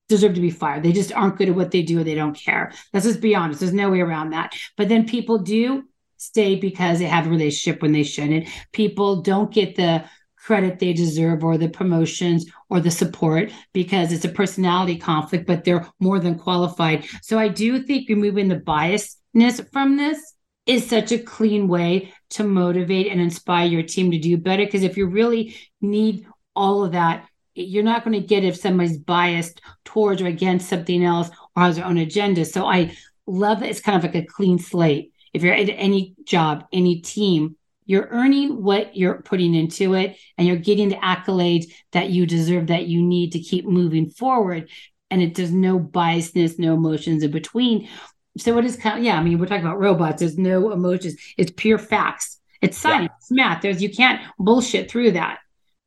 [0.07, 0.83] deserve to be fired.
[0.83, 2.71] They just aren't good at what they do or they don't care.
[2.93, 3.59] Let's just be honest.
[3.59, 4.55] There's no way around that.
[4.77, 5.83] But then people do
[6.17, 8.47] stay because they have a relationship when they shouldn't.
[8.71, 10.05] People don't get the
[10.37, 15.65] credit they deserve or the promotions or the support because it's a personality conflict but
[15.65, 17.05] they're more than qualified.
[17.21, 20.35] So i do think removing the biasness from this
[20.67, 24.65] is such a clean way to motivate and inspire your team to do better.
[24.65, 28.97] Because if you really need all of that, you're not going to get if somebody's
[28.97, 32.45] biased towards or against something else or has their own agenda.
[32.45, 35.11] So I love that it's kind of like a clean slate.
[35.33, 40.45] If you're at any job, any team, you're earning what you're putting into it and
[40.45, 44.69] you're getting the accolades that you deserve that you need to keep moving forward
[45.09, 47.87] and it does no biasness no emotions in between
[48.37, 50.19] so it is kind of, yeah, I mean, we're talking about robots.
[50.19, 51.15] There's no emotions.
[51.37, 52.39] It's pure facts.
[52.61, 53.17] It's science, yeah.
[53.17, 53.61] it's math.
[53.61, 55.39] There's you can't bullshit through that.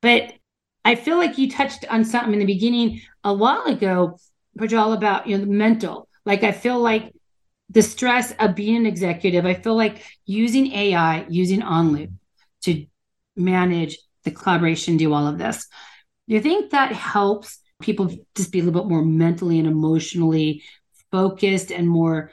[0.02, 0.34] But
[0.84, 4.18] I feel like you touched on something in the beginning a while ago,
[4.54, 6.08] which all about you know the mental.
[6.24, 7.12] Like I feel like
[7.70, 9.46] the stress of being an executive.
[9.46, 12.12] I feel like using AI, using OnLoop
[12.62, 12.86] to
[13.36, 15.66] manage the collaboration, do all of this.
[16.28, 20.62] Do you think that helps people just be a little bit more mentally and emotionally
[21.10, 22.30] focused and more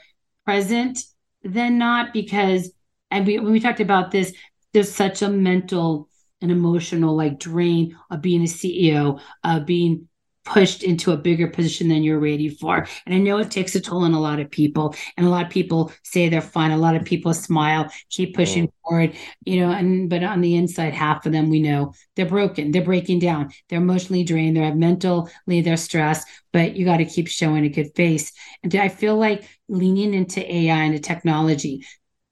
[0.48, 1.04] present
[1.44, 2.72] than not because
[3.12, 4.34] and we, when we talked about this
[4.74, 6.08] there's such a mental
[6.42, 10.08] and emotional like drain of being a ceo of being
[10.48, 12.88] pushed into a bigger position than you're ready for.
[13.06, 14.96] And I know it takes a toll on a lot of people.
[15.18, 16.72] And a lot of people say they're fine.
[16.72, 18.72] A lot of people smile, keep pushing mm.
[18.82, 22.72] forward, you know, and but on the inside, half of them we know they're broken,
[22.72, 27.28] they're breaking down, they're emotionally drained, they're mentally, they're stressed, but you got to keep
[27.28, 28.32] showing a good face.
[28.64, 31.86] And I feel like leaning into AI and the technology,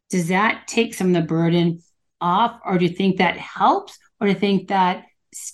[0.10, 1.82] does that take some of the burden
[2.22, 2.62] off?
[2.66, 3.98] Or do you think that helps?
[4.22, 5.06] Or do you think that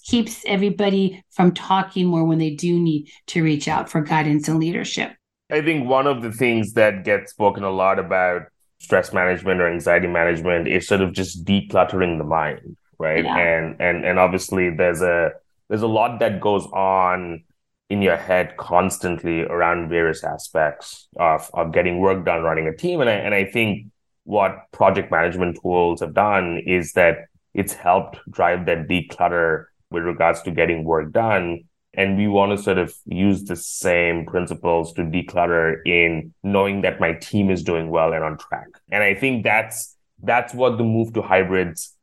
[0.03, 4.59] keeps everybody from talking more when they do need to reach out for guidance and
[4.59, 5.11] leadership.
[5.51, 8.43] I think one of the things that gets spoken a lot about
[8.79, 13.23] stress management or anxiety management is sort of just decluttering the mind, right?
[13.23, 13.37] Yeah.
[13.37, 15.31] And and and obviously there's a
[15.69, 17.43] there's a lot that goes on
[17.89, 23.01] in your head constantly around various aspects of, of getting work done, running a team.
[23.01, 23.87] And I and I think
[24.23, 30.41] what project management tools have done is that it's helped drive that declutter with regards
[30.43, 31.65] to getting work done.
[31.93, 37.01] And we want to sort of use the same principles to declutter in knowing that
[37.01, 38.67] my team is doing well and on track.
[38.89, 41.95] And I think that's that's what the move to hybrids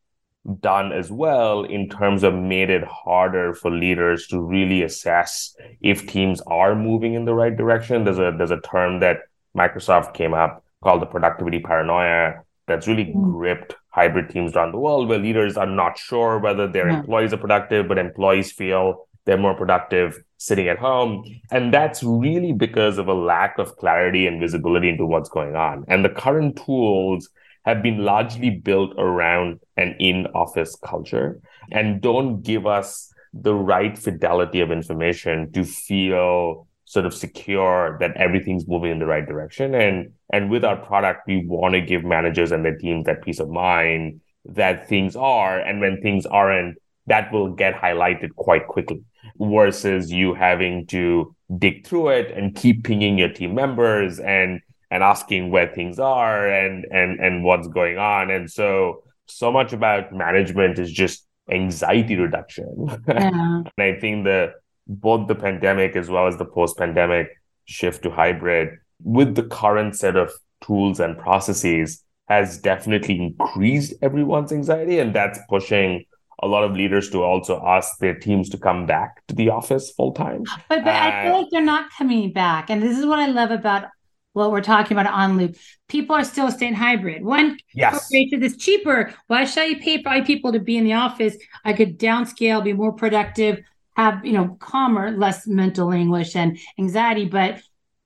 [0.60, 6.06] done as well in terms of made it harder for leaders to really assess if
[6.06, 8.04] teams are moving in the right direction.
[8.04, 9.20] There's a there's a term that
[9.56, 13.32] Microsoft came up called the productivity paranoia that's really mm.
[13.32, 16.98] gripped hybrid teams around the world where leaders are not sure whether their yeah.
[17.00, 21.24] employees are productive, but employees feel they're more productive sitting at home.
[21.50, 25.84] And that's really because of a lack of clarity and visibility into what's going on.
[25.88, 27.28] And the current tools
[27.64, 31.40] have been largely built around an in office culture
[31.72, 38.16] and don't give us the right fidelity of information to feel sort of secure that
[38.16, 39.74] everything's moving in the right direction.
[39.74, 43.40] And and with our product, we want to give managers and their teams that peace
[43.40, 49.02] of mind that things are, and when things aren't, that will get highlighted quite quickly.
[49.38, 55.02] Versus you having to dig through it and keep pinging your team members and and
[55.02, 58.30] asking where things are and and and what's going on.
[58.30, 62.88] And so so much about management is just anxiety reduction.
[63.08, 63.62] Yeah.
[63.76, 64.54] and I think the
[64.88, 67.28] both the pandemic as well as the post-pandemic
[67.66, 68.70] shift to hybrid
[69.02, 75.38] with the current set of tools and processes has definitely increased everyone's anxiety and that's
[75.48, 76.04] pushing
[76.42, 79.90] a lot of leaders to also ask their teams to come back to the office
[79.90, 80.44] full time.
[80.68, 82.70] But, but uh, I feel like they're not coming back.
[82.70, 83.86] And this is what I love about
[84.34, 85.58] what we're talking about OnLoop.
[85.88, 87.24] People are still staying hybrid.
[87.24, 87.92] One yes.
[87.92, 89.12] corporation is cheaper.
[89.26, 91.36] Why should I pay for people to be in the office?
[91.64, 93.60] I could downscale, be more productive,
[93.98, 97.60] have you know calmer less mental anguish and anxiety but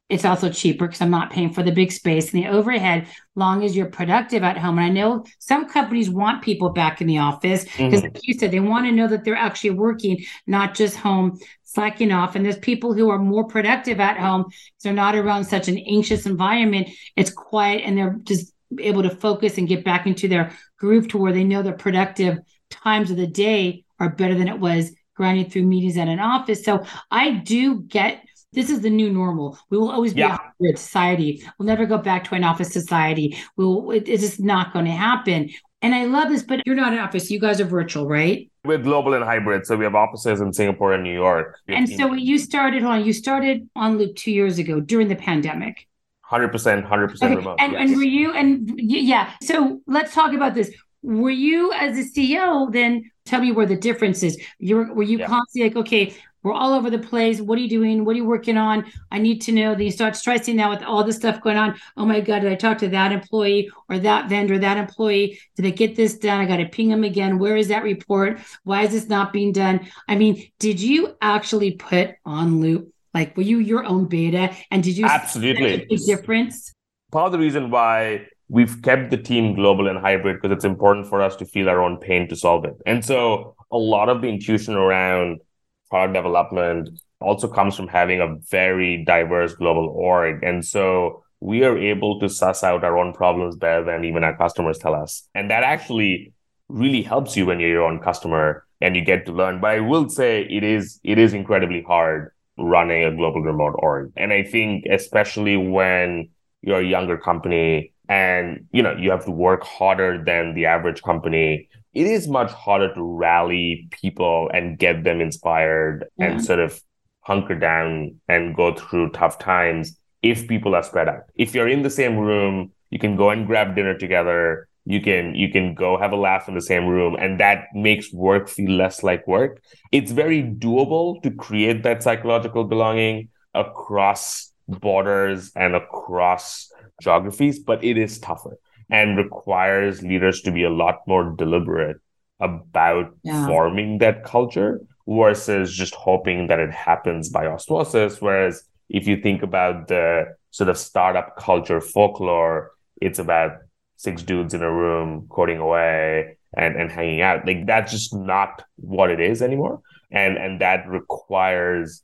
[0.08, 3.64] it's also cheaper because i'm not paying for the big space and the overhead long
[3.64, 4.78] as you're productive at home.
[4.78, 8.14] And i know some companies want people back in the office because mm-hmm.
[8.14, 11.38] like you said they want to know that they're actually working not just home
[11.72, 12.36] slacking off.
[12.36, 14.44] And there's people who are more productive at home
[14.82, 16.88] they're not around such an anxious environment.
[17.16, 21.18] It's quiet and they're just able to focus and get back into their groove to
[21.18, 22.38] where they know their productive
[22.70, 26.64] times of the day are better than it was grinding through meetings at an office.
[26.64, 29.58] So I do get this is the new normal.
[29.70, 30.34] We will always be yeah.
[30.34, 31.42] a hybrid society.
[31.58, 33.38] We'll never go back to an office society.
[33.56, 35.50] We'll, it, it's just not going to happen.
[35.80, 37.30] And I love this, but you're not in office.
[37.30, 38.50] You guys are virtual, right?
[38.64, 39.66] We're global and hybrid.
[39.66, 41.58] So we have offices in Singapore and New York.
[41.66, 45.88] And so you started on, you started OnLoop two years ago during the pandemic.
[46.30, 47.34] 100%, 100% okay.
[47.34, 47.56] remote.
[47.58, 47.80] And, yes.
[47.80, 49.32] and were you, and yeah.
[49.42, 50.72] So let's talk about this.
[51.02, 54.40] Were you as a CEO then tell me where the difference is.
[54.58, 55.26] You were, were you yeah.
[55.26, 57.40] constantly like, okay, we're all over the place.
[57.40, 58.04] What are you doing?
[58.04, 58.90] What are you working on?
[59.12, 59.74] I need to know.
[59.74, 61.76] Then you start stressing now with all this stuff going on.
[61.96, 65.40] Oh my God, did I talk to that employee or that vendor, that employee?
[65.56, 66.40] Did I get this done?
[66.40, 67.38] I got to ping them again.
[67.38, 68.40] Where is that report?
[68.64, 69.86] Why is this not being done?
[70.08, 72.88] I mean, did you actually put OnLoop?
[73.14, 74.54] Like, were you your own beta?
[74.70, 76.72] And did you absolutely difference?
[77.12, 81.06] Part of the reason why we've kept the team global and hybrid because it's important
[81.06, 82.76] for us to feel our own pain to solve it.
[82.84, 85.40] And so a lot of the intuition around
[85.88, 90.44] product development also comes from having a very diverse global org.
[90.44, 94.36] And so we are able to suss out our own problems better than even our
[94.36, 95.26] customers tell us.
[95.34, 96.34] And that actually
[96.68, 99.62] really helps you when you're your own customer and you get to learn.
[99.62, 104.12] But I will say it is it is incredibly hard running a global remote org.
[104.14, 106.28] And I think especially when
[106.60, 111.02] you're a younger company and you know you have to work harder than the average
[111.02, 111.68] company.
[111.94, 116.26] It is much harder to rally people and get them inspired yeah.
[116.26, 116.80] and sort of
[117.20, 121.24] hunker down and go through tough times if people are spread out.
[121.36, 124.68] If you're in the same room you can go and grab dinner together.
[124.84, 128.12] You can you can go have a laugh in the same room and that makes
[128.12, 129.62] work feel less like work.
[129.92, 136.71] It's very doable to create that psychological belonging across borders and across
[137.02, 138.56] geographies, but it is tougher
[138.90, 141.96] and requires leaders to be a lot more deliberate
[142.40, 143.46] about yeah.
[143.46, 148.20] forming that culture versus just hoping that it happens by osmosis.
[148.20, 153.52] Whereas if you think about the sort of startup culture folklore, it's about
[153.96, 157.46] six dudes in a room coding away and, and hanging out.
[157.46, 159.80] Like that's just not what it is anymore.
[160.10, 162.02] And and that requires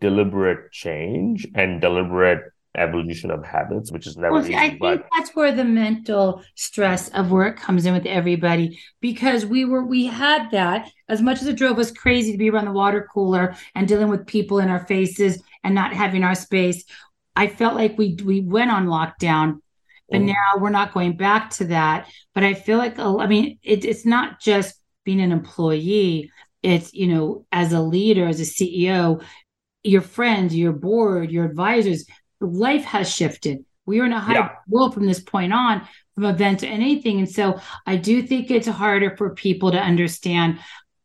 [0.00, 2.42] deliberate change and deliberate
[2.76, 4.54] evolution of habits, which is never well, easy.
[4.54, 5.06] I think but...
[5.16, 10.06] that's where the mental stress of work comes in with everybody because we were we
[10.06, 13.56] had that as much as it drove us crazy to be around the water cooler
[13.74, 16.84] and dealing with people in our faces and not having our space.
[17.34, 19.60] I felt like we we went on lockdown,
[20.08, 20.26] but mm.
[20.26, 22.08] now we're not going back to that.
[22.34, 24.74] But I feel like I mean it, it's not just
[25.04, 26.30] being an employee.
[26.62, 29.22] It's you know as a leader, as a CEO,
[29.86, 32.06] your friends, your board, your advisors,
[32.40, 33.64] life has shifted.
[33.84, 34.50] We are in a high yeah.
[34.68, 37.18] world from this point on, from event to anything.
[37.18, 40.58] And so I do think it's harder for people to understand.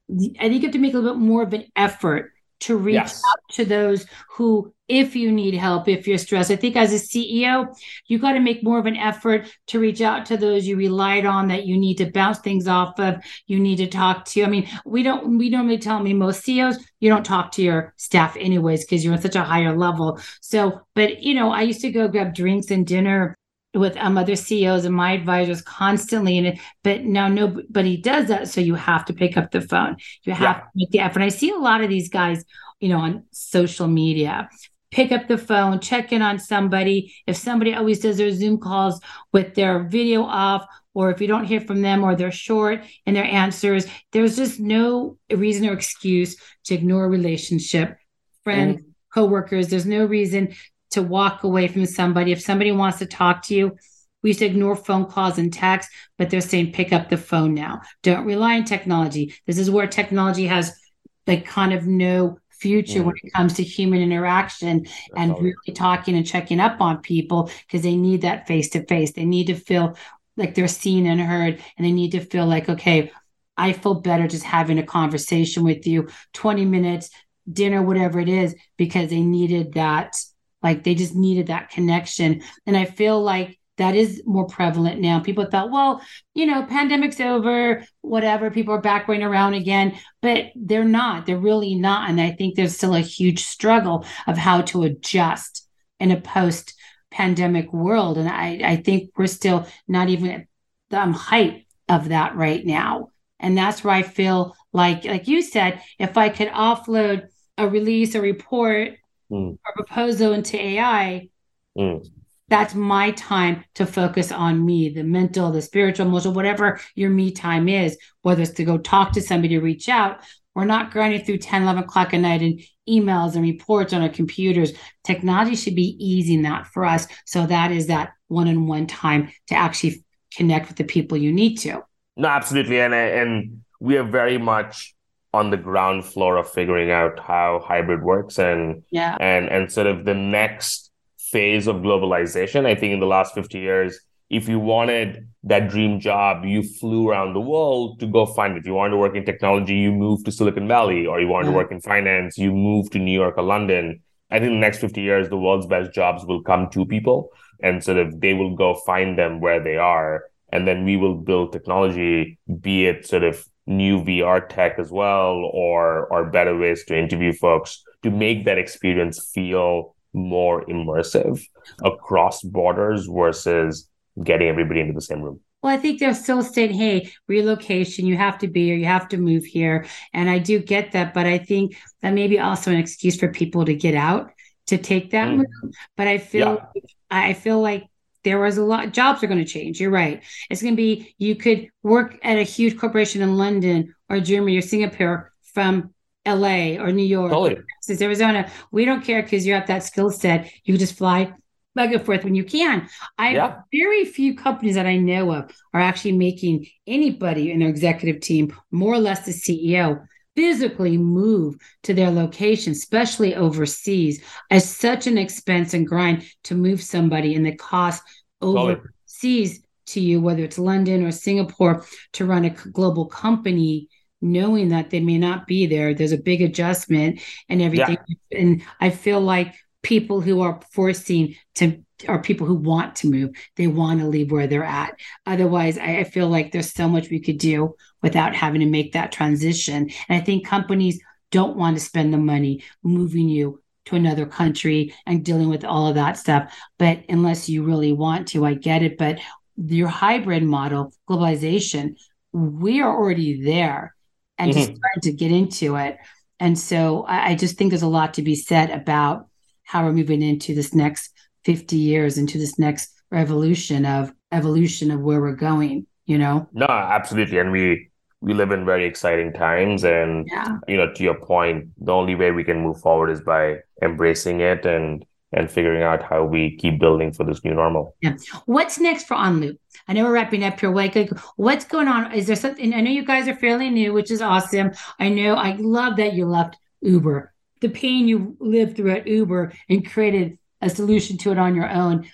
[0.10, 2.96] I think you have to make a little bit more of an effort to reach
[2.96, 3.22] yes.
[3.28, 6.52] out to those who if you need help, if you're stressed.
[6.52, 7.74] I think as a CEO,
[8.08, 11.26] you got to make more of an effort to reach out to those you relied
[11.26, 14.44] on that you need to bounce things off of, you need to talk to.
[14.44, 17.94] I mean, we don't, we normally tell me most CEOs, you don't talk to your
[17.96, 20.20] staff anyways, because you're on such a higher level.
[20.42, 23.38] So, but you know, I used to go grab drinks and dinner
[23.74, 26.38] with um, other CEOs and my advisors constantly.
[26.38, 28.50] And but now nobody does that.
[28.50, 29.96] So you have to pick up the phone.
[30.24, 30.62] You have yeah.
[30.64, 31.22] to make the effort.
[31.22, 32.44] I see a lot of these guys,
[32.82, 34.50] you know, on social media
[34.92, 37.14] pick up the phone, check in on somebody.
[37.26, 39.00] If somebody always does their Zoom calls
[39.32, 43.14] with their video off, or if you don't hear from them or they're short in
[43.14, 46.36] their answers, there's just no reason or excuse
[46.66, 47.98] to ignore a relationship,
[48.44, 48.86] friends, mm.
[49.14, 49.70] coworkers.
[49.70, 50.54] There's no reason
[50.92, 52.34] to walk away from somebody.
[52.34, 53.78] If somebody wants to talk to you,
[54.22, 57.54] we used to ignore phone calls and texts, but they're saying pick up the phone
[57.54, 57.82] now.
[58.04, 59.34] Don't rely on technology.
[59.48, 60.78] This is where technology has
[61.26, 63.05] like kind of no future mm.
[63.05, 67.49] when it comes to human interaction That's and really talking and checking up on people
[67.66, 69.12] because they need that face to face.
[69.14, 69.97] They need to feel
[70.38, 73.12] like they're seen and heard, and they need to feel like, okay,
[73.57, 77.09] I feel better just having a conversation with you, 20 minutes,
[77.51, 80.16] dinner, whatever it is, because they needed that,
[80.64, 82.43] like they just needed that connection.
[82.66, 85.20] And I feel like that is more prevalent now.
[85.20, 86.02] People thought, well,
[86.36, 91.26] you know, pandemic's over, whatever, people are back running around again, but they're not.
[91.26, 92.08] They're really not.
[92.08, 95.68] And I think there's still a huge struggle of how to adjust
[96.00, 96.76] in a post
[97.10, 98.20] pandemic world.
[98.20, 100.48] And I, I think we're still not even at
[100.92, 103.10] the um, height of that right now.
[103.40, 108.14] And that's where I feel like, like you said, if I could offload a release,
[108.14, 108.92] a report,
[109.32, 109.58] mm.
[109.66, 111.30] or proposal into AI,
[111.76, 112.08] mm
[112.52, 117.32] that's my time to focus on me, the mental, the spiritual, emotional, whatever your me
[117.32, 120.20] time is, whether it's to go talk to somebody, reach out.
[120.54, 124.10] We're not grinding through 10, 11 o'clock at night and emails and reports on our
[124.10, 124.74] computers.
[125.06, 127.08] Technology should be easing that for us.
[127.26, 130.04] So that is that one on one time to actually
[130.36, 131.82] connect with the people you need to.
[132.18, 132.82] No, absolutely.
[132.82, 134.93] And, and we are very much
[135.34, 139.88] on the ground floor of figuring out how hybrid works and yeah and and sort
[139.88, 140.91] of the next
[141.32, 142.66] phase of globalization.
[142.66, 147.10] I think in the last 50 years, if you wanted that dream job, you flew
[147.10, 148.60] around the world to go find it.
[148.60, 151.46] If you wanted to work in technology, you moved to Silicon Valley, or you wanted
[151.46, 151.58] to mm-hmm.
[151.58, 154.02] work in finance, you moved to New York or London.
[154.30, 157.30] I think the next 50 years, the world's best jobs will come to people
[157.62, 160.26] and sort of they will go find them where they are.
[160.54, 165.50] And then we will build technology, be it sort of new VR tech as well,
[165.54, 171.41] or or better ways to interview folks to make that experience feel more immersive
[171.84, 173.88] across borders versus
[174.22, 175.39] getting everybody into the same room.
[175.62, 179.07] Well, I think they're still saying, hey, relocation, you have to be here, you have
[179.09, 179.86] to move here.
[180.12, 181.14] And I do get that.
[181.14, 184.32] But I think that may be also an excuse for people to get out
[184.68, 185.38] to take that mm.
[185.38, 185.76] move.
[185.95, 186.82] But I feel yeah.
[187.12, 187.88] I feel like
[188.24, 189.80] there was a lot jobs are going to change.
[189.80, 190.24] You're right.
[190.49, 194.57] It's going to be you could work at a huge corporation in London or Germany
[194.57, 195.93] or Singapore from
[196.26, 197.62] LA or New York, totally.
[197.82, 198.52] Texas, Arizona.
[198.72, 200.52] We don't care because you have that skill set.
[200.64, 201.34] You just fly
[201.74, 202.88] back and forth when you can.
[203.18, 203.62] I yeah.
[203.74, 208.56] very few companies that I know of are actually making anybody in their executive team,
[208.70, 210.06] more or less the CEO,
[210.36, 216.82] physically move to their location, especially overseas, as such an expense and grind to move
[216.84, 218.04] somebody and the cost
[218.42, 223.90] overseas to you, whether it's London or Singapore, to run a global company
[224.22, 225.93] knowing that they may not be there.
[225.93, 227.97] There's a big adjustment and everything.
[228.30, 228.39] Yeah.
[228.39, 233.32] And I feel like people who are forcing to are people who want to move.
[233.57, 234.95] They want to leave where they're at.
[235.26, 238.93] Otherwise, I, I feel like there's so much we could do without having to make
[238.93, 239.89] that transition.
[240.09, 240.99] And I think companies
[241.32, 245.88] don't want to spend the money moving you to another country and dealing with all
[245.88, 246.55] of that stuff.
[246.78, 248.97] But unless you really want to, I get it.
[248.97, 249.19] But
[249.57, 251.97] your hybrid model, globalization,
[252.32, 253.95] we are already there
[254.38, 254.60] and mm-hmm.
[254.60, 255.98] just starting to get into it.
[256.40, 259.28] And so I, I just think there's a lot to be said about
[259.64, 261.12] how we're moving into this next
[261.46, 266.48] 50 years, into this next revolution of evolution of where we're going, you know?
[266.54, 267.38] No, absolutely.
[267.40, 267.90] And we
[268.22, 270.60] we live in very exciting times and yeah.
[270.68, 274.42] you know to your point the only way we can move forward is by embracing
[274.42, 275.04] it and
[275.34, 277.96] and figuring out how we keep building for this new normal.
[278.02, 278.18] Yeah.
[278.46, 279.58] What's next for OnLoop?
[279.92, 280.74] I know we're wrapping up here.
[280.74, 280.96] Like,
[281.36, 282.14] what's going on?
[282.14, 282.74] Is there something?
[282.74, 284.72] I know you guys are fairly new, which is awesome.
[284.98, 285.36] I know.
[285.36, 287.34] I love that you left Uber.
[287.60, 291.70] The pain you lived through at Uber and created a solution to it on your
[291.70, 292.08] own.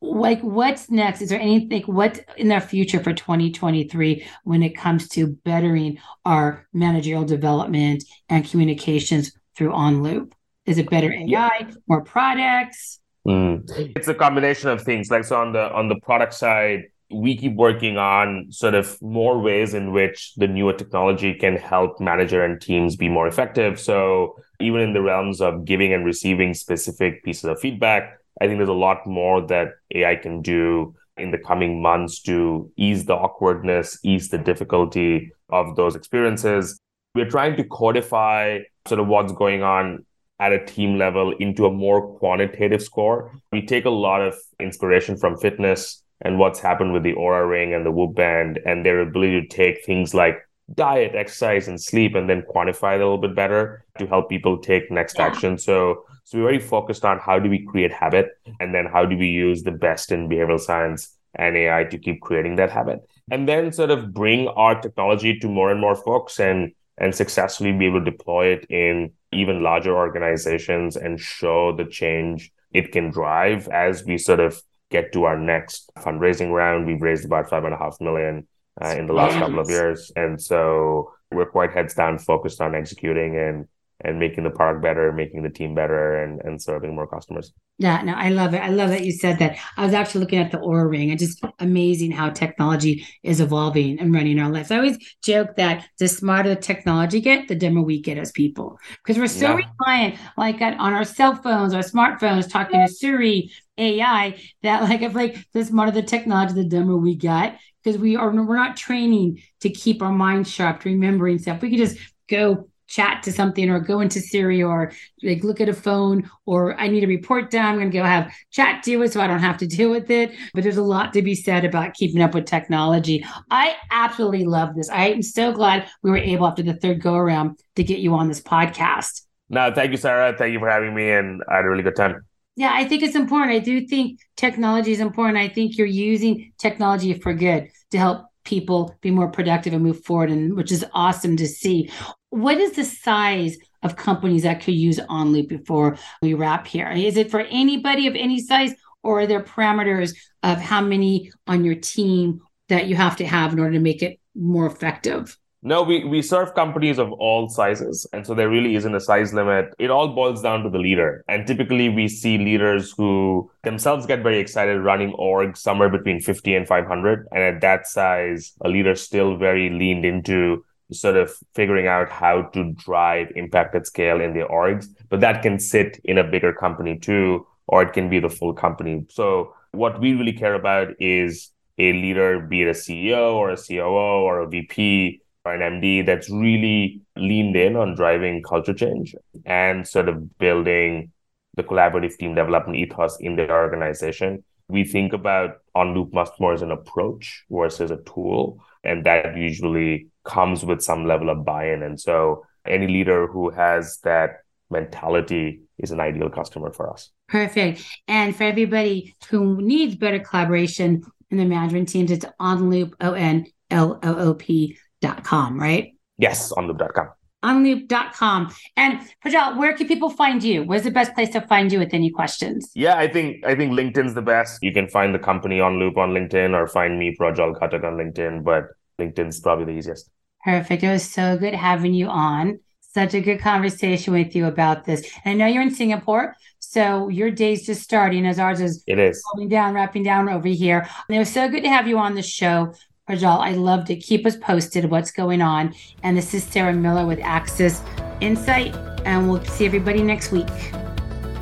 [0.00, 1.22] Like, what's next?
[1.22, 1.82] Is there anything?
[1.82, 8.44] What in the future for 2023 when it comes to bettering our managerial development and
[8.44, 10.32] communications through OnLoop?
[10.66, 11.70] Is it better AI, yeah.
[11.86, 12.98] more products?
[13.24, 13.70] Mm.
[13.94, 15.12] It's a combination of things.
[15.12, 19.38] Like so on the on the product side, we keep working on sort of more
[19.38, 23.80] ways in which the newer technology can help manager and teams be more effective.
[23.80, 28.58] So even in the realms of giving and receiving specific pieces of feedback, I think
[28.58, 33.14] there's a lot more that AI can do in the coming months to ease the
[33.14, 36.78] awkwardness, ease the difficulty of those experiences.
[37.14, 40.06] We're trying to codify sort of what's going on
[40.38, 43.32] at a team level into a more quantitative score.
[43.52, 47.74] We take a lot of inspiration from fitness and what's happened with the Oura Ring
[47.74, 50.38] and the Whoop Band and their ability to take things like
[50.74, 54.58] diet, exercise, and sleep and then quantify it a little bit better to help people
[54.58, 55.26] take next yeah.
[55.26, 55.58] action.
[55.58, 58.28] So, so we're very focused on how do we create habit
[58.60, 62.20] and then how do we use the best in behavioral science and AI to keep
[62.20, 63.00] creating that habit.
[63.30, 67.72] And then sort of bring our technology to more and more folks and and successfully
[67.72, 73.10] be able to deploy it in even larger organizations and show the change it can
[73.10, 74.60] drive as we sort of
[74.90, 76.86] get to our next fundraising round.
[76.86, 78.46] We've raised about five and a half million
[78.82, 82.74] uh, in the last couple of years, and so we're quite heads down, focused on
[82.74, 83.66] executing and
[84.02, 87.52] and making the product better, making the team better, and and serving more customers.
[87.78, 88.58] Yeah, no, I love it.
[88.58, 89.58] I love that you said that.
[89.76, 94.00] I was actually looking at the Oura Ring, and just amazing how technology is evolving
[94.00, 94.70] and running our lives.
[94.70, 98.78] I always joke that the smarter the technology get, the dumber we get as people,
[99.02, 99.66] because we're so yeah.
[99.86, 103.50] reliant, like on our cell phones, our smartphones, talking to Siri,
[103.80, 108.16] AI, that like if like the smarter the technology, the dumber we get because we
[108.16, 111.62] are we're not training to keep our mind sharp, to remembering stuff.
[111.62, 115.68] We could just go chat to something or go into Siri or like look at
[115.68, 117.64] a phone or I need a report done.
[117.64, 120.10] I'm going to go have chat do it so I don't have to deal with
[120.10, 120.32] it.
[120.52, 123.24] But there's a lot to be said about keeping up with technology.
[123.50, 124.90] I absolutely love this.
[124.90, 128.14] I am so glad we were able after the third go around to get you
[128.14, 129.22] on this podcast.
[129.48, 130.36] No, thank you, Sarah.
[130.36, 132.24] Thank you for having me and I had a really good time.
[132.60, 133.52] Yeah, I think it's important.
[133.52, 135.38] I do think technology is important.
[135.38, 140.04] I think you're using technology for good to help people be more productive and move
[140.04, 141.90] forward and which is awesome to see
[142.28, 146.90] what is the size of companies that could use OnLoop before we wrap here?
[146.90, 151.64] Is it for anybody of any size, or are there parameters of how many on
[151.64, 155.34] your team that you have to have in order to make it more effective?
[155.62, 158.06] No, we, we serve companies of all sizes.
[158.14, 159.74] And so there really isn't a size limit.
[159.78, 161.22] It all boils down to the leader.
[161.28, 166.54] And typically we see leaders who themselves get very excited running orgs somewhere between 50
[166.54, 167.28] and 500.
[167.32, 172.42] And at that size, a leader still very leaned into sort of figuring out how
[172.42, 176.52] to drive impact at scale in the orgs, but that can sit in a bigger
[176.52, 179.06] company too, or it can be the full company.
[179.08, 183.56] So what we really care about is a leader, be it a CEO or a
[183.56, 189.14] COO or a VP an MD that's really leaned in on driving culture change
[189.46, 191.12] and sort of building
[191.56, 194.44] the collaborative team development ethos in their organization.
[194.68, 198.62] We think about OnLoop much more as an approach versus a tool.
[198.84, 201.82] And that usually comes with some level of buy-in.
[201.82, 207.10] And so any leader who has that mentality is an ideal customer for us.
[207.28, 207.84] Perfect.
[208.06, 214.78] And for everybody who needs better collaboration in the management teams, it's OnLoop, O-N-L-O-O-P dot
[215.02, 215.94] com, right?
[216.18, 217.08] Yes, onloop.com.
[217.42, 218.52] Onloop.com.
[218.76, 220.62] And Projjal, where can people find you?
[220.62, 222.70] Where's the best place to find you with any questions?
[222.74, 224.62] Yeah, I think I think LinkedIn's the best.
[224.62, 228.44] You can find the company OnLoop on LinkedIn or find me, Projjal Ghatak on LinkedIn.
[228.44, 228.64] But
[229.00, 230.10] LinkedIn's probably the easiest.
[230.44, 230.82] Perfect.
[230.82, 232.60] It was so good having you on.
[232.80, 235.08] Such a good conversation with you about this.
[235.24, 238.98] And I know you're in Singapore, so your day's just starting as ours is it
[238.98, 240.86] is holding down, wrapping down over here.
[241.08, 242.74] And it was so good to have you on the show.
[243.10, 245.74] Projjal, I love to Keep us posted what's going on.
[246.02, 247.82] And this is Sarah Miller with Axis
[248.20, 250.48] Insight, and we'll see everybody next week.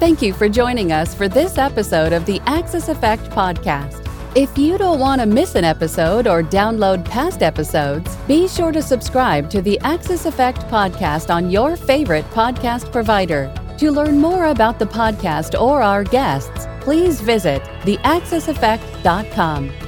[0.00, 4.06] Thank you for joining us for this episode of the Axis Effect Podcast.
[4.34, 8.80] If you don't want to miss an episode or download past episodes, be sure to
[8.80, 13.52] subscribe to the Axis Effect podcast on your favorite podcast provider.
[13.78, 19.87] To learn more about the podcast or our guests, please visit theaxiseffect.com.